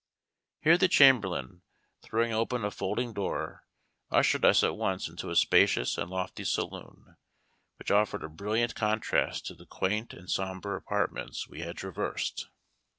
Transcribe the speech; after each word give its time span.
Here 0.61 0.79
the 0.79 0.87
chamberlain, 0.87 1.61
throwing 2.01 2.33
open 2.33 2.65
a 2.65 2.71
folding 2.71 3.13
door, 3.13 3.67
ushered 4.09 4.43
us 4.43 4.63
at 4.63 4.75
once 4.75 5.07
into 5.07 5.29
a 5.29 5.35
spacious 5.35 5.95
and 5.95 6.09
lofty 6.09 6.43
saloon, 6.43 7.17
which 7.77 7.91
offered 7.91 8.23
a 8.23 8.27
brilliant 8.27 8.73
contrast 8.73 9.45
to 9.45 9.53
the 9.53 9.67
quaint 9.67 10.11
and 10.11 10.27
sombre 10.27 10.75
apartments 10.75 11.47
we 11.47 11.59
had 11.61 11.77
traversed. 11.77 12.49